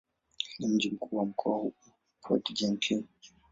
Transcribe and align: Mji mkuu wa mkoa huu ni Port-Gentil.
Mji 0.59 0.91
mkuu 0.91 1.17
wa 1.17 1.25
mkoa 1.25 1.57
huu 1.57 1.73
ni 1.87 1.93
Port-Gentil. 2.21 3.03